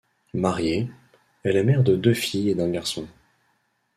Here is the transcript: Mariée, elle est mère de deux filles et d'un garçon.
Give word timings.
Mariée, 0.33 0.89
elle 1.43 1.57
est 1.57 1.63
mère 1.63 1.83
de 1.83 1.95
deux 1.95 2.15
filles 2.15 2.49
et 2.49 2.55
d'un 2.55 2.71
garçon. 2.71 3.07